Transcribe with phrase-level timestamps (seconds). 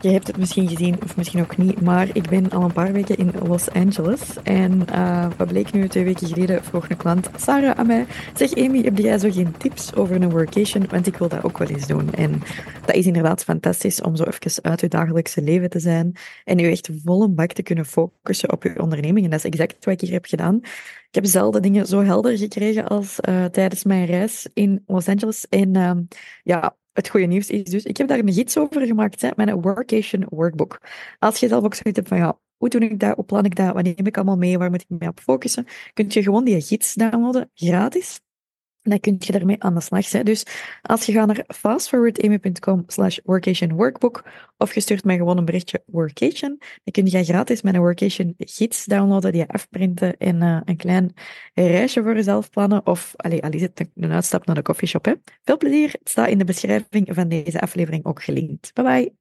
[0.00, 2.92] je hebt het misschien gezien of misschien ook niet, maar ik ben al een paar
[2.92, 4.20] weken in Los Angeles.
[4.42, 8.54] En uh, wat bleek nu twee weken geleden, vroeg een klant, Sarah, aan mij, zeg
[8.54, 10.86] Amy, heb jij zo geen tips over een workation?
[10.90, 12.14] Want ik wil dat ook wel eens doen.
[12.14, 12.42] En
[12.86, 16.68] dat is inderdaad fantastisch om zo even uit je dagelijkse leven te zijn en je
[16.68, 19.24] echt volle bak te kunnen focussen op je onderneming.
[19.24, 20.60] En dat is exact wat ik hier heb gedaan.
[21.08, 25.46] Ik heb zelden dingen zo helder gekregen als uh, tijdens mijn reis in Los Angeles.
[25.48, 25.90] En uh,
[26.42, 29.60] ja, het goede nieuws is dus, ik heb daar een gids over gemaakt, hè, mijn
[29.60, 30.80] workation workbook.
[31.18, 33.56] Als je zelf ook zoiets hebt van, ja, hoe doe ik dat, hoe plan ik
[33.56, 36.44] dat, wat neem ik allemaal mee, waar moet ik mee op focussen, kun je gewoon
[36.44, 38.20] die gids downloaden, gratis
[38.82, 40.10] dan kun je daarmee aan de slag.
[40.10, 40.22] Hè.
[40.22, 40.46] Dus
[40.82, 44.24] als je gaat naar fastforwardamy.com slash workation workbook
[44.56, 48.84] of je stuurt mij gewoon een berichtje workation, dan kun je gratis mijn workation gids
[48.84, 51.12] downloaden, die je afprinten en uh, een klein
[51.54, 52.86] reisje voor jezelf plannen.
[52.86, 55.04] Of, allez, al is een uitstap naar de coffeeshop.
[55.04, 55.12] Hè.
[55.42, 55.90] Veel plezier.
[55.92, 58.74] Het staat in de beschrijving van deze aflevering ook gelinkt.
[58.74, 59.12] Bye bye.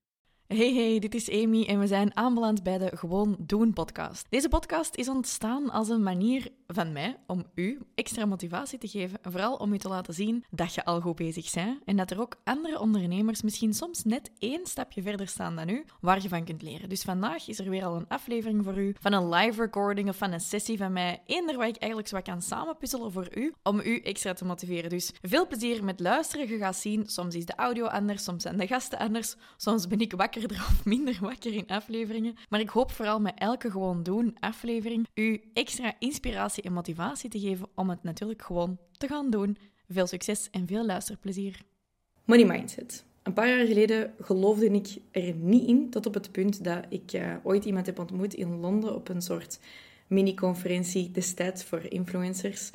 [0.47, 4.25] Hey hey, dit is Amy en we zijn aanbeland bij de Gewoon Doen podcast.
[4.29, 9.19] Deze podcast is ontstaan als een manier van mij om u extra motivatie te geven
[9.21, 12.11] en vooral om u te laten zien dat je al goed bezig bent en dat
[12.11, 16.29] er ook andere ondernemers misschien soms net één stapje verder staan dan u, waar je
[16.29, 16.89] van kunt leren.
[16.89, 20.17] Dus vandaag is er weer al een aflevering voor u van een live recording of
[20.17, 23.79] van een sessie van mij, eender waar ik eigenlijk zo kan samenpuzzelen voor u, om
[23.79, 24.89] u extra te motiveren.
[24.89, 26.49] Dus veel plezier met luisteren.
[26.49, 29.99] Je gaat zien, soms is de audio anders, soms zijn de gasten anders, soms ben
[29.99, 32.35] ik wakker of minder wakker in afleveringen.
[32.49, 37.39] Maar ik hoop vooral met elke gewoon doen aflevering u extra inspiratie en motivatie te
[37.39, 39.57] geven om het natuurlijk gewoon te gaan doen.
[39.89, 41.61] Veel succes en veel luisterplezier.
[42.25, 43.05] Money Mindset.
[43.23, 47.13] Een paar jaar geleden geloofde ik er niet in, tot op het punt dat ik
[47.13, 49.59] uh, ooit iemand heb ontmoet in Londen op een soort
[50.07, 52.71] mini-conferentie destijds voor influencers.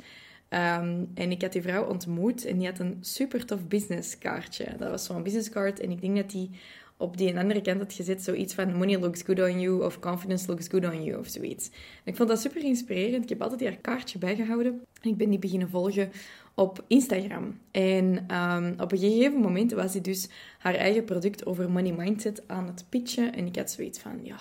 [0.49, 4.75] Um, en ik had die vrouw ontmoet en die had een super tof businesskaartje.
[4.77, 6.49] Dat was zo'n businesscard en ik denk dat die
[6.97, 10.47] op die andere kant had gezet zoiets van money looks good on you of confidence
[10.47, 11.69] looks good on you of zoiets.
[12.03, 13.23] Ik vond dat super inspirerend.
[13.23, 16.11] Ik heb altijd haar kaartje bijgehouden en ik ben die beginnen volgen
[16.53, 17.59] op Instagram.
[17.71, 20.29] En um, op een gegeven moment was hij dus
[20.59, 24.37] haar eigen product over money mindset aan het pitchen en ik had zoiets van, ja,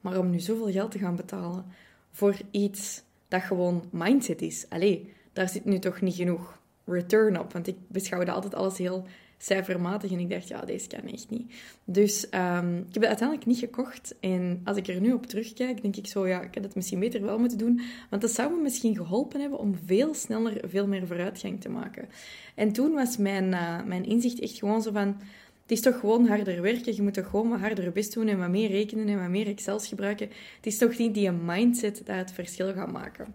[0.00, 1.64] maar om nu zoveel geld te gaan betalen
[2.10, 7.52] voor iets dat gewoon mindset is, allee, daar zit nu toch niet genoeg return op,
[7.52, 9.06] want ik beschouwde altijd alles heel
[9.44, 10.10] cijfermatig.
[10.10, 11.52] En ik dacht, ja, deze kan echt niet.
[11.84, 14.14] Dus um, ik heb het uiteindelijk niet gekocht.
[14.20, 17.00] En als ik er nu op terugkijk, denk ik zo, ja, ik had het misschien
[17.00, 17.80] beter wel moeten doen.
[18.10, 22.08] Want dat zou me misschien geholpen hebben om veel sneller, veel meer vooruitgang te maken.
[22.54, 25.16] En toen was mijn, uh, mijn inzicht echt gewoon zo van...
[25.62, 26.94] Het is toch gewoon harder werken.
[26.94, 29.46] Je moet toch gewoon wat harder best doen en wat meer rekenen en wat meer
[29.46, 30.28] Excels gebruiken.
[30.56, 33.34] Het is toch niet die mindset dat het verschil gaat maken.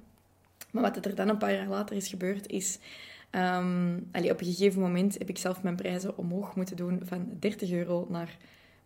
[0.71, 2.79] Maar wat er dan een paar jaar later is gebeurd, is
[3.31, 7.71] Um, op een gegeven moment heb ik zelf mijn prijzen omhoog moeten doen van 30
[7.71, 8.37] euro naar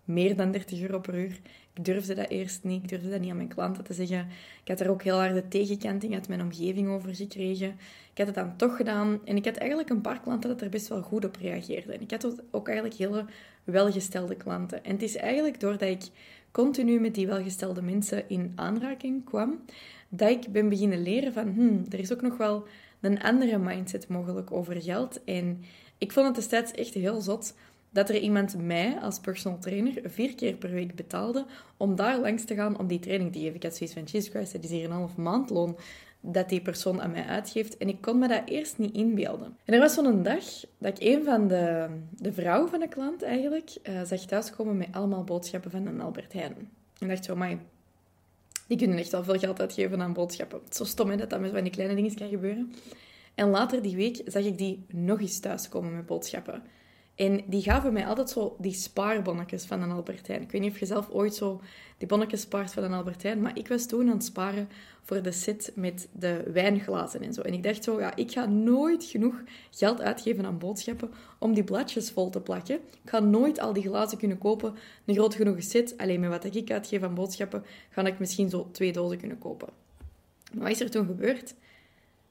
[0.05, 1.39] meer dan 30 euro per uur.
[1.73, 2.83] Ik durfde dat eerst niet.
[2.83, 4.27] Ik durfde dat niet aan mijn klanten te zeggen.
[4.63, 7.69] Ik had er ook heel harde tegenkanting uit mijn omgeving over gekregen.
[8.11, 9.19] Ik had het dan toch gedaan.
[9.25, 11.93] En ik had eigenlijk een paar klanten dat er best wel goed op reageerden.
[11.93, 13.25] En ik had ook eigenlijk hele
[13.63, 14.83] welgestelde klanten.
[14.83, 16.03] En het is eigenlijk doordat ik
[16.51, 19.59] continu met die welgestelde mensen in aanraking kwam,
[20.09, 22.67] dat ik ben beginnen leren van, hmm, er is ook nog wel
[23.03, 25.23] een andere mindset mogelijk over geld.
[25.23, 25.63] En
[25.97, 27.53] ik vond het destijds echt heel zot
[27.89, 31.45] dat er iemand mij als personal trainer vier keer per week betaalde
[31.77, 33.55] om daar langs te gaan om die training te geven.
[33.55, 35.77] Ik had zoiets van, Jesus Christ, dat is hier een half maandloon
[36.25, 37.77] dat die persoon aan mij uitgeeft.
[37.77, 39.57] En ik kon me dat eerst niet inbeelden.
[39.65, 40.43] En er was zo'n dag
[40.77, 44.87] dat ik een van de, de vrouwen van de klant eigenlijk uh, zag thuiskomen met
[44.91, 46.55] allemaal boodschappen van een Albert Heijn.
[46.99, 47.57] En dacht zo, maar
[48.67, 50.61] die kunnen echt wel veel geld uitgeven aan boodschappen.
[50.69, 52.73] Zo stom dat dat met van die kleine dingen kan gebeuren.
[53.35, 56.63] En later die week zag ik die nog eens thuiskomen met boodschappen.
[57.15, 60.41] En die gaven mij altijd zo die spaarbonnetjes van een Albertijn.
[60.41, 61.61] Ik weet niet of je zelf ooit zo
[61.97, 64.69] die bonnetjes spaart van een Albertijn, maar ik was toen aan het sparen
[65.01, 67.41] voor de set met de wijnglazen en zo.
[67.41, 71.63] En ik dacht zo, ja, ik ga nooit genoeg geld uitgeven aan boodschappen om die
[71.63, 72.75] bladjes vol te plakken.
[72.75, 74.75] Ik ga nooit al die glazen kunnen kopen,
[75.05, 75.97] een groot genoeg set.
[75.97, 79.69] Alleen met wat ik uitgeef aan boodschappen, ga ik misschien zo twee dozen kunnen kopen.
[80.53, 81.53] Maar wat is er toen gebeurd?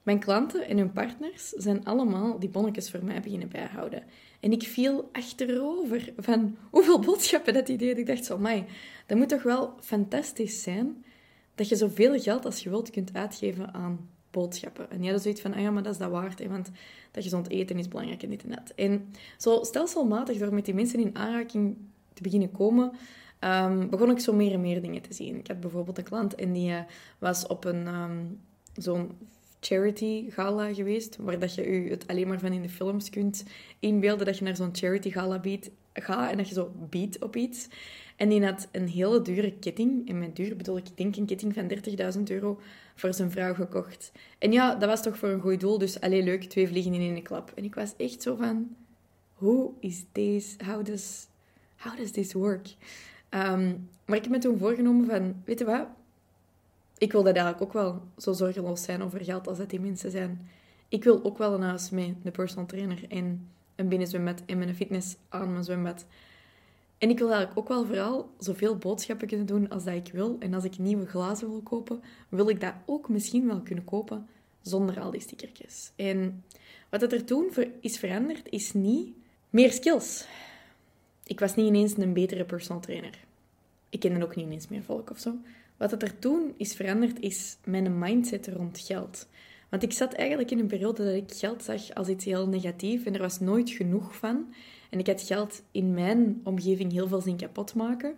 [0.03, 4.03] Mijn klanten en hun partners zijn allemaal die bonnetjes voor mij beginnen bijhouden.
[4.43, 7.97] En ik viel achterover van hoeveel boodschappen dat die deden.
[7.97, 8.65] Ik dacht zo, mij,
[9.05, 11.05] dat moet toch wel fantastisch zijn
[11.55, 14.91] dat je zoveel geld als je wilt kunt uitgeven aan boodschappen.
[14.91, 16.71] En jij had zoiets van, ah ja, maar dat is dat waard, hè, want
[17.11, 18.63] dat gezond eten is belangrijk en dit en.
[18.75, 21.77] En zo stelselmatig, door met die mensen in aanraking
[22.13, 22.91] te beginnen komen,
[23.39, 25.35] um, begon ik zo meer en meer dingen te zien.
[25.35, 26.79] Ik had bijvoorbeeld een klant en die uh,
[27.19, 28.39] was op een um,
[28.75, 29.11] zo'n
[29.65, 33.43] charity gala geweest, waar dat je je het alleen maar van in de films kunt
[33.79, 37.35] inbeelden, dat je naar zo'n charity gala biedt, gaat en dat je zo biedt op
[37.35, 37.67] iets.
[38.15, 41.53] En die had een hele dure ketting, en met duur bedoel ik, denk een ketting
[41.53, 41.71] van
[42.17, 42.59] 30.000 euro,
[42.95, 44.11] voor zijn vrouw gekocht.
[44.37, 47.01] En ja, dat was toch voor een goed doel, dus alleen leuk, twee vliegen in
[47.01, 47.51] één klap.
[47.55, 48.75] En ik was echt zo van,
[49.33, 51.27] hoe is deze, how does,
[51.77, 52.67] how does this work?
[53.29, 53.73] Ehm,
[54.05, 55.87] maar ik heb me toen voorgenomen van, weet je wat,
[57.03, 60.11] ik wil dat eigenlijk ook wel zo zorgeloos zijn over geld als dat die mensen
[60.11, 60.49] zijn.
[60.87, 64.75] Ik wil ook wel een huis met de personal trainer en een binnenzwembad en mijn
[64.75, 66.05] fitness aan mijn zwembad.
[66.97, 70.35] En ik wil eigenlijk ook wel vooral zoveel boodschappen kunnen doen als dat ik wil.
[70.39, 74.27] En als ik nieuwe glazen wil kopen, wil ik dat ook misschien wel kunnen kopen
[74.61, 75.91] zonder al die stickertjes.
[75.95, 76.43] En
[76.89, 79.13] wat er toen is veranderd, is niet
[79.49, 80.25] meer skills.
[81.23, 83.19] Ik was niet ineens een betere personal trainer.
[83.89, 85.35] Ik kende ook niet ineens meer volk of zo.
[85.89, 89.27] Wat er toen is veranderd, is mijn mindset rond geld.
[89.69, 93.05] Want ik zat eigenlijk in een periode dat ik geld zag als iets heel negatief
[93.05, 94.53] en er was nooit genoeg van.
[94.89, 98.15] En ik had geld in mijn omgeving heel veel zien kapot maken.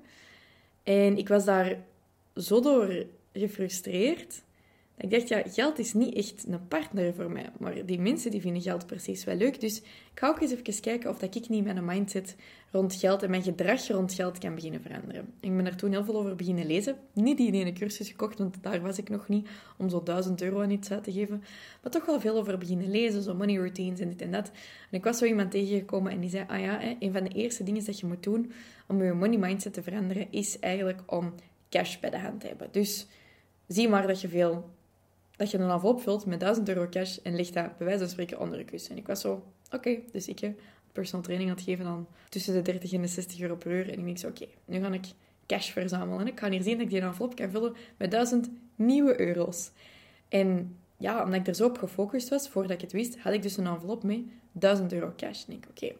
[0.83, 1.77] En ik was daar
[2.35, 4.43] zo door gefrustreerd
[4.97, 7.49] ik dacht, ja, geld is niet echt een partner voor mij.
[7.59, 9.59] Maar die mensen die vinden geld precies wel leuk.
[9.59, 12.35] Dus ik ga ook eens even kijken of dat ik niet mijn mindset
[12.71, 15.33] rond geld en mijn gedrag rond geld kan beginnen veranderen.
[15.39, 16.95] Ik ben daar toen heel veel over beginnen lezen.
[17.13, 19.47] Niet die ene cursus gekocht, want daar was ik nog niet
[19.77, 21.43] om zo duizend euro aan iets uit te geven.
[21.81, 24.51] Maar toch wel veel over beginnen lezen, zo money routines en dit en dat.
[24.91, 27.63] En ik was zo iemand tegengekomen en die zei, ah ja, een van de eerste
[27.63, 28.51] dingen dat je moet doen
[28.87, 31.33] om je money mindset te veranderen, is eigenlijk om
[31.69, 32.67] cash bij de hand te hebben.
[32.71, 33.07] Dus
[33.67, 34.73] zie maar dat je veel
[35.37, 38.09] dat je een envelop vult met 1000 euro cash en ligt dat bij wijze van
[38.09, 38.91] spreken onder je kussen.
[38.91, 40.53] En ik was zo, oké, dus ik
[40.95, 43.89] personal training had gegeven dan tussen de 30 en de 60 euro per uur.
[43.89, 45.05] En ik denk zo, oké, nu ga ik
[45.45, 46.19] cash verzamelen.
[46.19, 49.71] En ik kan hier zien dat ik die envelop kan vullen met 1000 nieuwe euro's.
[50.29, 53.41] En ja, omdat ik er zo op gefocust was, voordat ik het wist, had ik
[53.41, 54.19] dus een envelop met
[54.51, 55.45] 1000 euro cash.
[55.47, 55.95] En ik denk, oké,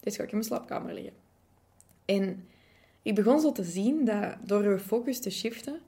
[0.00, 1.12] dit ga ik in mijn slaapkamer liggen.
[2.04, 2.48] En
[3.02, 5.80] ik begon zo te zien dat door je focus te shiften,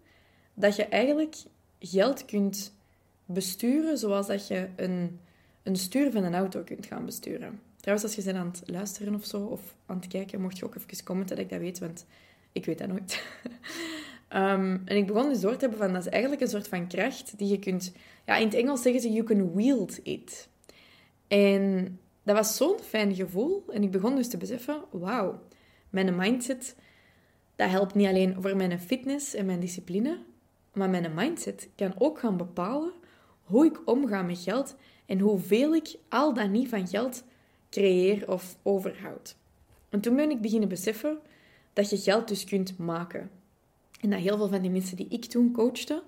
[0.55, 1.37] dat je eigenlijk
[1.82, 2.75] geld kunt
[3.26, 5.20] besturen zoals dat je een,
[5.62, 7.61] een stuur van een auto kunt gaan besturen.
[7.81, 10.64] Trouwens, als je bent aan het luisteren of zo, of aan het kijken, mocht je
[10.64, 12.06] ook even commenten dat ik dat weet, want
[12.52, 13.23] ik weet dat nooit.
[14.29, 16.87] Ehm, en ik begon dus door te hebben van, dat is eigenlijk een soort van
[16.88, 17.93] kracht die je kunt...
[18.26, 20.49] Ja, in het Engels zeggen ze, you can wield it.
[21.29, 23.64] En dat was zo'n fijn gevoel.
[23.69, 25.43] En ik begon dus te beseffen, wauw,
[25.90, 26.76] mijn mindset,
[27.56, 30.19] dat helpt niet alleen voor mijn fitness en mijn discipline,
[30.72, 32.92] maar mijn mindset kan ook gaan bepalen
[33.42, 34.76] hoe ik omga met geld
[35.06, 37.24] en hoeveel ik al dan niet van geld
[37.70, 39.36] creëer of overhoud.
[39.88, 41.19] En toen ben ik beginnen beseffen
[41.72, 43.30] dat je geld dus kunt maken.
[44.00, 46.02] En dat heel veel van die mensen die ik toen coachte,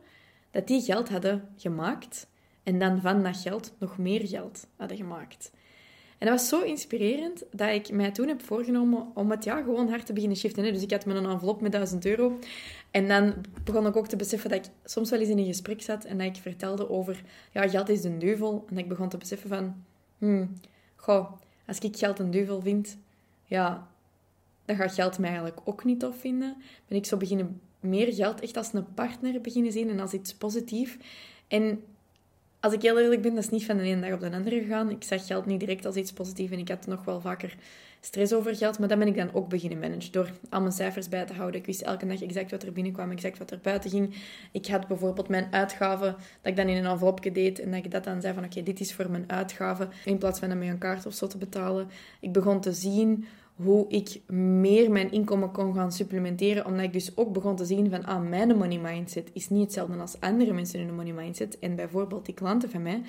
[0.50, 2.26] dat die geld hadden gemaakt
[2.62, 5.52] en dan van dat geld nog meer geld hadden gemaakt.
[6.25, 9.88] En dat was zo inspirerend dat ik mij toen heb voorgenomen om het ja, gewoon
[9.88, 10.65] hard te beginnen shiften.
[10.65, 10.73] Hè.
[10.73, 12.38] Dus ik had een envelop met 1000 euro.
[12.91, 13.35] En dan
[13.65, 16.19] begon ik ook te beseffen dat ik soms wel eens in een gesprek zat en
[16.19, 17.23] dat ik vertelde over,
[17.53, 18.65] ja, geld is een duivel.
[18.69, 19.85] En dat ik begon te beseffen van,
[20.19, 20.55] hmm,
[20.97, 21.32] goh,
[21.67, 22.97] als ik geld een duivel vind,
[23.44, 23.88] ja,
[24.65, 26.56] dan gaat geld mij eigenlijk ook niet tof vinden.
[26.88, 30.35] Ben ik zo beginnen meer geld echt als een partner beginnen zien en als iets
[30.35, 30.97] positiefs.
[31.49, 31.82] En
[32.64, 34.61] als ik heel eerlijk ben, dat is niet van de ene dag op de andere
[34.61, 34.90] gegaan.
[34.90, 37.56] Ik zag geld niet direct als iets positiefs en ik had nog wel vaker
[38.00, 38.78] stress over geld.
[38.78, 41.61] Maar dat ben ik dan ook beginnen managen door al mijn cijfers bij te houden.
[41.61, 44.14] Ik wist elke dag exact wat er binnenkwam, exact wat er buiten ging.
[44.52, 47.90] Ik had bijvoorbeeld mijn uitgaven, dat ik dan in een envelopje deed en dat ik
[47.90, 49.90] dat dan zei van oké, dit is voor mijn uitgaven.
[50.04, 51.88] In plaats van dat met een kaart of zo te betalen.
[52.21, 57.16] Ik begon te zien hoe ik meer mijn inkomen kon gaan supplementeren, omdat ik dus
[57.16, 60.80] ook begon te zien van, ah, mijn money mindset is niet hetzelfde als andere mensen
[60.80, 61.58] hun money mindset.
[61.58, 63.02] En bijvoorbeeld die klanten van mij,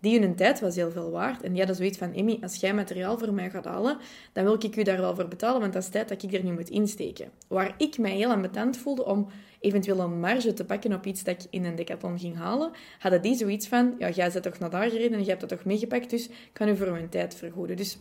[0.00, 1.42] die hun tijd was heel veel waard.
[1.42, 3.98] En die hadden zoiets van, Emmy, als jij materiaal voor mij gaat halen,
[4.32, 6.44] dan wil ik u daar wel voor betalen, want dat is tijd dat ik er
[6.44, 7.30] nu moet insteken.
[7.48, 9.26] Waar ik mij heel ambetant voelde om
[9.60, 13.22] eventueel een marge te pakken op iets dat ik in een decathlon ging halen, hadden
[13.22, 15.64] die zoiets van, ja, jij bent toch naar daar gereden en je hebt dat toch
[15.64, 17.76] meegepakt, dus ik kan u voor mijn tijd vergoeden.
[17.76, 17.98] Dus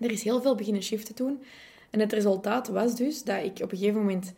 [0.00, 1.42] er is heel veel beginnen shiften toen.
[1.90, 4.34] En het resultaat was dus dat ik op een gegeven moment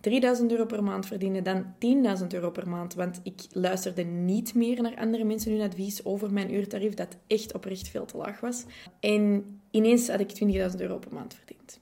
[0.00, 1.74] 3000 euro per maand verdiende, dan
[2.20, 2.94] 10.000 euro per maand.
[2.94, 7.54] Want ik luisterde niet meer naar andere mensen hun advies over mijn uurtarief, dat echt
[7.54, 8.64] oprecht veel te laag was.
[9.00, 11.80] En ineens had ik 20.000 euro per maand verdiend.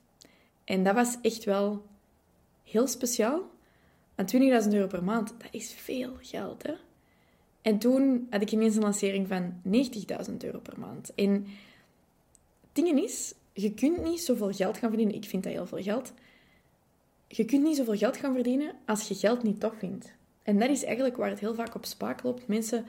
[0.65, 1.85] En dat was echt wel
[2.65, 3.51] heel speciaal.
[4.15, 4.41] Want 20.000
[4.73, 6.73] euro per maand, dat is veel geld, hè?
[7.63, 9.55] En toen had ik ineens een lancering van
[10.29, 11.15] 90.000 euro per maand.
[11.15, 11.47] En
[12.77, 15.17] dingen is, je kunt niet zoveel geld gaan verdienen.
[15.17, 16.13] Ik vind dat heel veel geld.
[17.29, 20.13] Je kunt niet zoveel geld gaan verdienen als je geld niet tof vindt.
[20.43, 22.47] En dat is eigenlijk waar het heel vaak op spaak loopt.
[22.47, 22.85] Mensen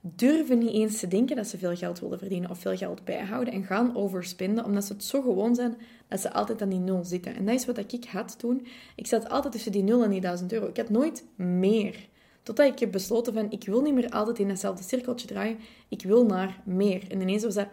[0.00, 3.54] durven niet eens te denken dat ze veel geld willen verdienen of veel geld bijhouden
[3.54, 5.76] en gaan overspenden, omdat ze het zo gewoon zijn
[6.08, 7.34] dat ze altijd aan die nul zitten.
[7.34, 8.66] En dat is wat ik had toen.
[8.96, 10.66] Ik zat altijd tussen die nul en die 1000 euro.
[10.66, 12.08] Ik had nooit meer.
[12.42, 15.58] Totdat ik heb besloten van, ik wil niet meer altijd in datzelfde cirkeltje draaien.
[15.88, 17.02] Ik wil naar meer.
[17.08, 17.68] En ineens was dat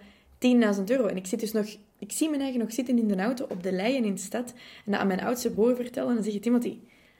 [0.77, 1.05] 10.000 euro.
[1.05, 1.65] En ik, zit dus nog,
[1.99, 4.53] ik zie mijn eigen nog zitten in de auto op de leien in de stad.
[4.85, 6.09] En dat aan mijn oudste broer vertellen.
[6.09, 6.77] En dan zeg je, Timothy,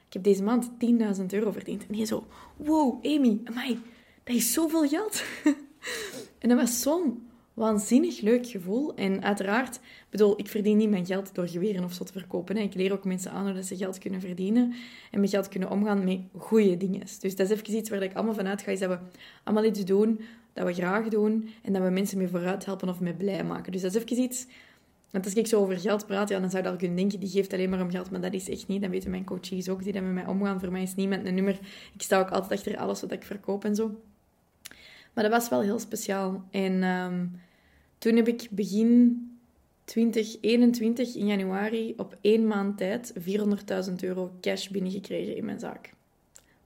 [0.07, 0.69] ik heb deze maand
[1.19, 1.85] 10.000 euro verdiend.
[1.87, 2.25] En hij zo,
[2.57, 3.39] wow, Amy,
[4.23, 5.23] dat is zoveel geld.
[6.39, 8.95] en dat was zo'n waanzinnig leuk gevoel.
[8.95, 12.55] En uiteraard, bedoel, ik verdien niet mijn geld door geweren of zo te verkopen.
[12.55, 12.61] Hè.
[12.61, 14.73] Ik leer ook mensen aan hoe dat ze geld kunnen verdienen
[15.11, 16.99] en met geld kunnen omgaan met goede dingen.
[17.19, 18.97] Dus dat is even iets waar ik allemaal vanuit ga, is dat we
[19.43, 20.19] allemaal iets doen
[20.53, 23.71] dat we graag doen en dat we mensen mee vooruit helpen of mee blij maken.
[23.71, 24.47] Dus dat is even iets...
[25.11, 27.29] Want als ik zo over geld praat, ja, dan zou je al kunnen denken, die
[27.29, 28.11] geeft alleen maar om geld.
[28.11, 28.81] Maar dat is echt niet.
[28.81, 30.59] Dat weten mijn coaches ook, die dat met mij omgaan.
[30.59, 31.59] Voor mij is niemand een nummer.
[31.93, 34.01] Ik sta ook altijd achter alles wat ik verkoop en zo.
[35.13, 36.43] Maar dat was wel heel speciaal.
[36.51, 37.39] En um,
[37.97, 39.21] toen heb ik begin
[39.85, 43.13] 2021 in januari op één maand tijd
[43.89, 45.92] 400.000 euro cash binnengekregen in mijn zaak.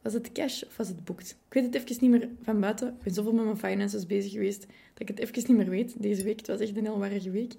[0.08, 1.30] Was het cash of was het boekt?
[1.30, 2.88] Ik weet het even niet meer van buiten.
[2.88, 6.02] Ik ben zoveel met mijn finances bezig geweest dat ik het even niet meer weet
[6.02, 6.38] deze week.
[6.38, 7.54] Het was echt een heel warrige week.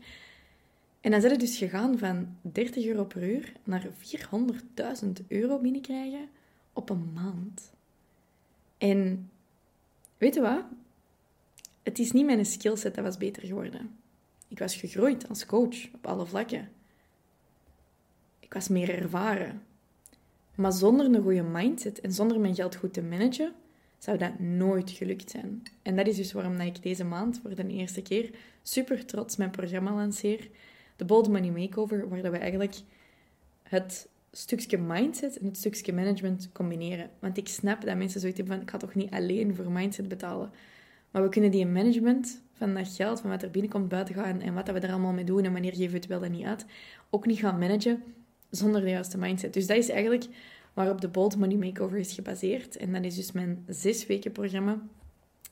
[1.01, 3.87] En dan zijn het dus gegaan van 30 euro per uur naar
[5.03, 6.29] 400.000 euro binnenkrijgen
[6.73, 7.73] op een maand.
[8.79, 9.31] En
[10.19, 10.65] weet je wat?
[11.83, 13.99] Het is niet mijn skillset dat was beter geworden.
[14.49, 16.69] Ik was gegroeid als coach op alle vlakken.
[18.41, 19.63] Ik was meer ervaren.
[20.59, 23.53] Maar zonder een goede mindset en zonder mijn geld goed te managen,
[23.99, 25.63] zou dat nooit gelukt zijn.
[25.83, 28.31] En dat is dus waarom ik deze maand voor de eerste keer
[28.63, 30.49] super trots mijn programma lanceer.
[30.97, 32.75] De Bold Money Makeover, waar we eigenlijk
[33.63, 37.11] het stukje mindset en het stukje management combineren.
[37.19, 40.09] Want ik snap dat mensen zoiets hebben van, ik ga toch niet alleen voor mindset
[40.09, 40.51] betalen.
[41.11, 44.55] Maar we kunnen die management van dat geld, van wat er binnenkomt, buiten gaan en
[44.55, 46.67] wat we er allemaal mee doen en wanneer geven we het wel en niet uit,
[47.11, 48.03] ook niet gaan managen
[48.51, 49.53] zonder de juiste mindset.
[49.53, 50.27] Dus dat is eigenlijk
[50.75, 52.77] waarop de Bold Money Makeover is gebaseerd.
[52.77, 54.83] En dat is dus mijn zes weken programma,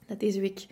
[0.07, 0.67] dat deze week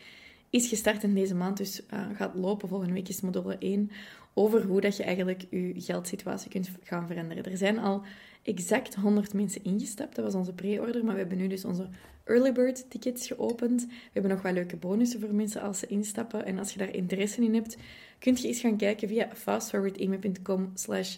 [0.50, 2.69] is gestart en deze maand dus uh, gaat lopen.
[2.69, 3.90] Volgende week is module 1
[4.35, 7.45] over hoe dat je eigenlijk je geldsituatie kunt gaan veranderen.
[7.45, 8.02] Er zijn al
[8.43, 10.14] exact 100 mensen ingestapt.
[10.14, 11.88] Dat was onze pre-order, maar we hebben nu dus onze
[12.25, 13.87] early bird tickets geopend.
[13.87, 16.45] We hebben nog wel leuke bonussen voor mensen als ze instappen.
[16.45, 17.76] En als je daar interesse in hebt,
[18.19, 21.16] kun je eens gaan kijken via fastforwardamy.com slash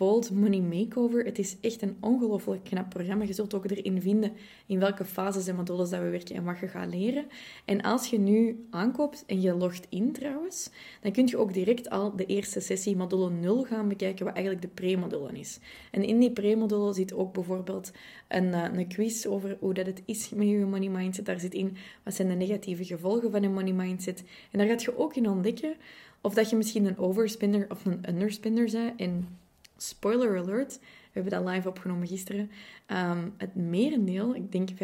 [0.00, 1.24] Bold Money Makeover.
[1.24, 3.24] Het is echt een ongelooflijk knap programma.
[3.24, 4.32] Je zult ook erin vinden
[4.66, 7.26] in welke fases en modules dat we werken en wat je gaat leren.
[7.64, 10.70] En als je nu aankoopt en je logt in trouwens,
[11.02, 14.64] dan kun je ook direct al de eerste sessie module 0 gaan bekijken, wat eigenlijk
[14.64, 15.58] de pre-module is.
[15.90, 17.92] En in die pre-module zit ook bijvoorbeeld
[18.28, 21.26] een, eh, een quiz over hoe dat het is met je money mindset.
[21.26, 24.24] Daar zit in wat zijn de negatieve gevolgen van een money mindset.
[24.50, 25.74] En daar gaat je ook in ontdekken
[26.20, 29.00] of dat je misschien een overspinner of een underspinner bent.
[29.00, 29.38] En
[29.82, 32.50] spoiler alert, we hebben dat live opgenomen gisteren.
[32.86, 34.74] Um, het merendeel, ik denk 95%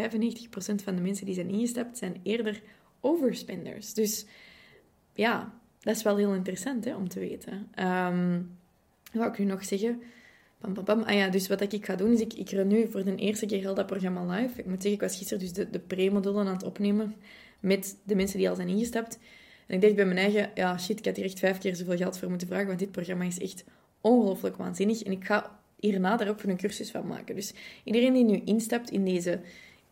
[0.85, 2.63] van de mensen die zijn ingestapt, zijn eerder
[3.01, 3.95] overspenders.
[3.95, 4.27] Dus
[5.13, 7.69] ja, dat is wel heel interessant hè, om te weten.
[7.85, 8.57] Um,
[9.13, 10.03] wat ik nu nog zeggen?
[10.59, 11.03] Bam, bam, bam.
[11.03, 13.61] Ah ja, dus wat ik ga doen, is ik, ik nu voor de eerste keer
[13.61, 14.59] heel dat programma live.
[14.59, 17.15] Ik moet zeggen, ik was gisteren dus de, de pre-modulen aan het opnemen
[17.61, 19.19] met de mensen die al zijn ingestapt.
[19.67, 21.97] En ik dacht bij mijn eigen, ja shit, ik had hier echt vijf keer zoveel
[21.97, 23.65] geld voor moeten vragen, want dit programma is echt
[24.07, 25.03] ongelooflijk waanzinnig.
[25.03, 27.35] En ik ga hierna daar ook een cursus van maken.
[27.35, 29.41] Dus iedereen die nu instapt in deze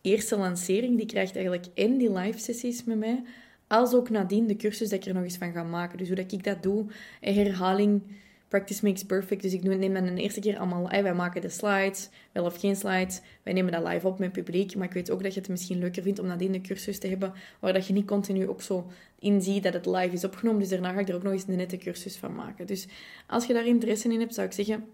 [0.01, 3.23] eerste lancering, die krijgt eigenlijk en die live sessies met mij,
[3.67, 5.97] als ook nadien de cursus dat ik er nog eens van ga maken.
[5.97, 6.85] Dus hoe dat ik dat doe,
[7.21, 8.01] herhaling,
[8.47, 9.41] practice makes perfect.
[9.41, 11.01] Dus ik neem dan de eerste keer allemaal live.
[11.01, 13.21] Wij maken de slides, wel of geen slides.
[13.43, 14.75] Wij nemen dat live op met publiek.
[14.75, 17.07] Maar ik weet ook dat je het misschien leuker vindt om nadien de cursus te
[17.07, 20.59] hebben, waar dat je niet continu ook zo inziet dat het live is opgenomen.
[20.59, 22.67] Dus daarna ga ik er ook nog eens een nette cursus van maken.
[22.67, 22.87] Dus
[23.27, 24.85] als je daar interesse in hebt, zou ik zeggen,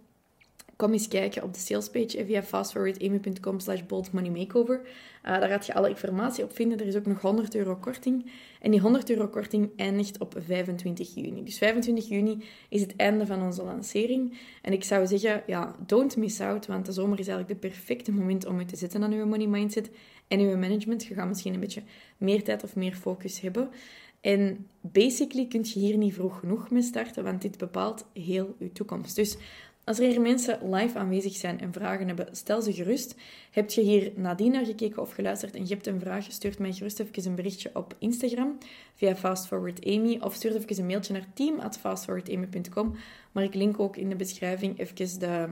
[0.81, 4.81] kom eens kijken op de salespage via fastforwardamy.com slash boldmoneymakeover.
[4.81, 6.79] Uh, daar gaat je alle informatie op vinden.
[6.79, 8.31] Er is ook nog 100 euro korting.
[8.61, 11.43] En die 100 euro korting eindigt op 25 juni.
[11.43, 14.37] Dus 25 juni is het einde van onze lancering.
[14.61, 18.11] En ik zou zeggen, ja, don't miss out, want de zomer is eigenlijk de perfecte
[18.11, 19.89] moment om je te zetten aan je money mindset
[20.27, 21.03] en je management.
[21.03, 21.83] Je gaat misschien een beetje
[22.17, 23.69] meer tijd of meer focus hebben.
[24.21, 28.71] En basically kun je hier niet vroeg genoeg mee starten, want dit bepaalt heel je
[28.71, 29.15] toekomst.
[29.15, 29.37] Dus
[29.83, 33.15] als er hier mensen live aanwezig zijn en vragen hebben, stel ze gerust.
[33.51, 36.73] Heb je hier nadien naar gekeken of geluisterd en je hebt een vraag, stuur mij
[36.73, 38.57] gerust even een berichtje op Instagram
[38.95, 42.95] via FastForwardAmy of stuur even een mailtje naar team.fastforwardamy.com.
[43.31, 45.47] Maar ik link ook in de beschrijving even de,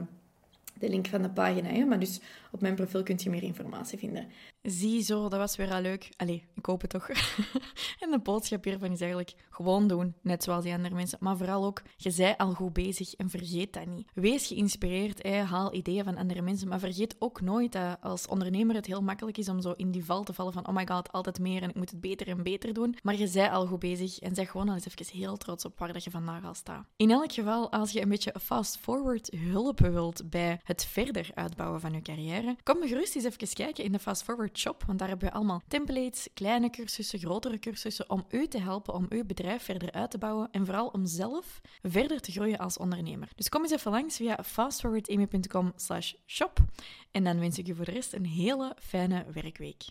[0.78, 1.68] de link van de pagina.
[1.68, 1.84] Hè?
[1.84, 2.20] Maar dus
[2.50, 4.26] op mijn profiel kunt je meer informatie vinden.
[4.62, 6.08] Zie zo, dat was weer al leuk.
[6.16, 7.08] Allee, ik hoop het toch.
[8.02, 11.18] en de boodschap hiervan is eigenlijk gewoon doen, net zoals die andere mensen.
[11.20, 14.08] Maar vooral ook, je zij al goed bezig en vergeet dat niet.
[14.14, 18.86] Wees geïnspireerd, haal ideeën van andere mensen, maar vergeet ook nooit dat als ondernemer het
[18.86, 21.38] heel makkelijk is om zo in die val te vallen van oh my god, altijd
[21.38, 22.96] meer en ik moet het beter en beter doen.
[23.02, 25.78] Maar je zij al goed bezig en zeg gewoon al eens even heel trots op
[25.78, 26.86] waar dat je vandaag al staat.
[26.96, 31.92] In elk geval, als je een beetje fast-forward hulp wilt bij het verder uitbouwen van
[31.92, 35.34] je carrière, kom gerust eens even kijken in de fast-forward Shop, want daar hebben we
[35.34, 40.10] allemaal templates, kleine cursussen, grotere cursussen, om u te helpen om uw bedrijf verder uit
[40.10, 43.28] te bouwen en vooral om zelf verder te groeien als ondernemer.
[43.34, 46.58] Dus kom eens even langs via fastforwardamy.com slash shop
[47.10, 49.84] en dan wens ik u voor de rest een hele fijne werkweek.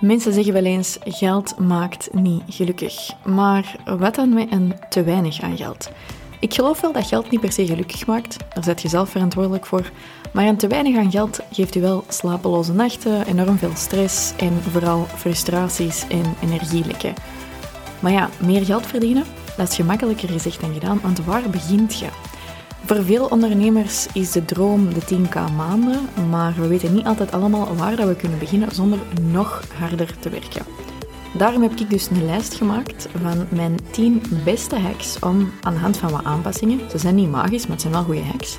[0.00, 3.24] Mensen zeggen wel eens: geld maakt niet gelukkig.
[3.24, 5.90] Maar wat dan met een te weinig aan geld?
[6.40, 9.66] Ik geloof wel dat geld niet per se gelukkig maakt, daar zet je zelf verantwoordelijk
[9.66, 9.90] voor.
[10.34, 14.52] Maar een te weinig aan geld geeft u wel slapeloze nachten, enorm veel stress en
[14.70, 17.14] vooral frustraties en energielekken.
[18.00, 19.24] Maar ja, meer geld verdienen,
[19.56, 22.06] dat is gemakkelijker gezegd dan gedaan, want waar begint je?
[22.84, 27.76] Voor veel ondernemers is de droom de 10k maanden, maar we weten niet altijd allemaal
[27.76, 28.98] waar dat we kunnen beginnen zonder
[29.30, 30.64] nog harder te werken.
[31.38, 35.80] Daarom heb ik dus een lijst gemaakt van mijn 10 beste hacks om aan de
[35.80, 38.58] hand van wat aanpassingen, ze zijn niet magisch, maar het zijn wel goede hacks,